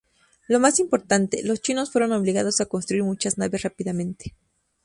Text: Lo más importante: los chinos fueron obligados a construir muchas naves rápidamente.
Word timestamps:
Lo 0.47 0.59
más 0.59 0.79
importante: 0.79 1.43
los 1.43 1.61
chinos 1.61 1.91
fueron 1.91 2.11
obligados 2.13 2.59
a 2.59 2.65
construir 2.65 3.03
muchas 3.03 3.37
naves 3.37 3.61
rápidamente. 3.61 4.33